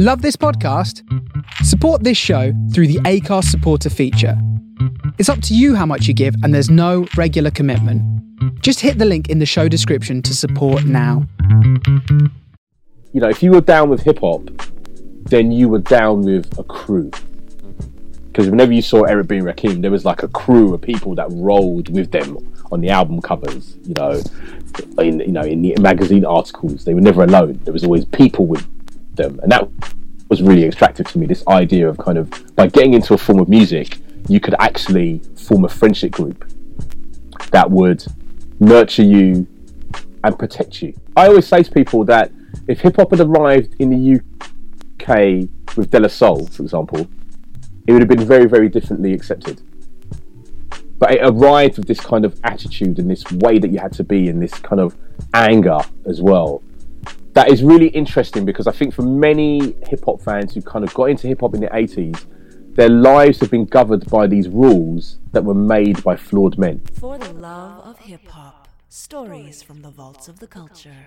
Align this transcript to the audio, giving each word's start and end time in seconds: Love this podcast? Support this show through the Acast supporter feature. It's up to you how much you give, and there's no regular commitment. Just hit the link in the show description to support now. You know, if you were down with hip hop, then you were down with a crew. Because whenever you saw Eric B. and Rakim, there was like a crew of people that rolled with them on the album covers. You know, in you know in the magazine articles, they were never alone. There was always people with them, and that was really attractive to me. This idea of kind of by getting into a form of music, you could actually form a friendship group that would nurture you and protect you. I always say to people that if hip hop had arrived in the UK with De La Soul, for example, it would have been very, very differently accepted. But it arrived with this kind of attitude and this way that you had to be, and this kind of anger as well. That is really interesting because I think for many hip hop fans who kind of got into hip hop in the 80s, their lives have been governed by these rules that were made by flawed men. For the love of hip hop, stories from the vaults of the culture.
Love 0.00 0.22
this 0.22 0.36
podcast? 0.36 1.02
Support 1.64 2.04
this 2.04 2.16
show 2.16 2.52
through 2.72 2.86
the 2.86 3.00
Acast 3.00 3.46
supporter 3.46 3.90
feature. 3.90 4.40
It's 5.18 5.28
up 5.28 5.42
to 5.42 5.56
you 5.56 5.74
how 5.74 5.86
much 5.86 6.06
you 6.06 6.14
give, 6.14 6.36
and 6.44 6.54
there's 6.54 6.70
no 6.70 7.08
regular 7.16 7.50
commitment. 7.50 8.00
Just 8.62 8.78
hit 8.78 8.98
the 8.98 9.04
link 9.04 9.28
in 9.28 9.40
the 9.40 9.44
show 9.44 9.66
description 9.66 10.22
to 10.22 10.36
support 10.36 10.84
now. 10.84 11.26
You 13.12 13.20
know, 13.20 13.28
if 13.28 13.42
you 13.42 13.50
were 13.50 13.60
down 13.60 13.88
with 13.88 14.04
hip 14.04 14.20
hop, 14.20 14.48
then 15.30 15.50
you 15.50 15.68
were 15.68 15.80
down 15.80 16.22
with 16.22 16.56
a 16.60 16.62
crew. 16.62 17.10
Because 18.28 18.48
whenever 18.48 18.70
you 18.70 18.82
saw 18.82 19.02
Eric 19.02 19.26
B. 19.26 19.38
and 19.38 19.48
Rakim, 19.48 19.82
there 19.82 19.90
was 19.90 20.04
like 20.04 20.22
a 20.22 20.28
crew 20.28 20.74
of 20.74 20.80
people 20.80 21.16
that 21.16 21.26
rolled 21.32 21.92
with 21.92 22.12
them 22.12 22.38
on 22.70 22.82
the 22.82 22.90
album 22.90 23.20
covers. 23.20 23.76
You 23.82 23.94
know, 23.94 24.22
in 24.98 25.18
you 25.18 25.32
know 25.32 25.42
in 25.42 25.60
the 25.60 25.74
magazine 25.80 26.24
articles, 26.24 26.84
they 26.84 26.94
were 26.94 27.00
never 27.00 27.24
alone. 27.24 27.58
There 27.64 27.72
was 27.72 27.82
always 27.82 28.04
people 28.04 28.46
with 28.46 28.64
them, 29.16 29.40
and 29.42 29.50
that 29.50 29.68
was 30.28 30.42
really 30.42 30.64
attractive 30.64 31.06
to 31.12 31.18
me. 31.18 31.26
This 31.26 31.46
idea 31.48 31.88
of 31.88 31.98
kind 31.98 32.18
of 32.18 32.54
by 32.54 32.66
getting 32.66 32.94
into 32.94 33.14
a 33.14 33.18
form 33.18 33.38
of 33.38 33.48
music, 33.48 33.98
you 34.28 34.40
could 34.40 34.54
actually 34.58 35.20
form 35.36 35.64
a 35.64 35.68
friendship 35.68 36.12
group 36.12 36.50
that 37.50 37.70
would 37.70 38.04
nurture 38.60 39.02
you 39.02 39.46
and 40.24 40.38
protect 40.38 40.82
you. 40.82 40.94
I 41.16 41.28
always 41.28 41.46
say 41.46 41.62
to 41.62 41.70
people 41.70 42.04
that 42.04 42.30
if 42.66 42.80
hip 42.80 42.96
hop 42.96 43.10
had 43.10 43.20
arrived 43.20 43.74
in 43.78 43.90
the 43.90 44.20
UK 44.20 45.48
with 45.76 45.90
De 45.90 46.00
La 46.00 46.08
Soul, 46.08 46.46
for 46.46 46.62
example, 46.62 47.08
it 47.86 47.92
would 47.92 48.02
have 48.02 48.08
been 48.08 48.26
very, 48.26 48.46
very 48.46 48.68
differently 48.68 49.14
accepted. 49.14 49.62
But 50.98 51.12
it 51.12 51.20
arrived 51.22 51.78
with 51.78 51.86
this 51.86 52.00
kind 52.00 52.24
of 52.24 52.38
attitude 52.44 52.98
and 52.98 53.10
this 53.10 53.30
way 53.30 53.58
that 53.58 53.70
you 53.70 53.78
had 53.78 53.92
to 53.94 54.04
be, 54.04 54.28
and 54.28 54.42
this 54.42 54.52
kind 54.52 54.80
of 54.80 54.96
anger 55.32 55.78
as 56.06 56.20
well. 56.20 56.62
That 57.38 57.52
is 57.52 57.62
really 57.62 57.86
interesting 57.90 58.44
because 58.44 58.66
I 58.66 58.72
think 58.72 58.92
for 58.92 59.02
many 59.02 59.76
hip 59.86 60.04
hop 60.04 60.20
fans 60.20 60.54
who 60.54 60.60
kind 60.60 60.84
of 60.84 60.92
got 60.92 61.04
into 61.04 61.28
hip 61.28 61.42
hop 61.42 61.54
in 61.54 61.60
the 61.60 61.68
80s, 61.68 62.26
their 62.74 62.88
lives 62.88 63.38
have 63.38 63.48
been 63.48 63.64
governed 63.64 64.10
by 64.10 64.26
these 64.26 64.48
rules 64.48 65.20
that 65.30 65.44
were 65.44 65.54
made 65.54 66.02
by 66.02 66.16
flawed 66.16 66.58
men. 66.58 66.80
For 66.94 67.16
the 67.16 67.32
love 67.34 67.86
of 67.86 68.00
hip 68.00 68.26
hop, 68.26 68.66
stories 68.88 69.62
from 69.62 69.82
the 69.82 69.90
vaults 69.90 70.26
of 70.26 70.40
the 70.40 70.48
culture. 70.48 71.06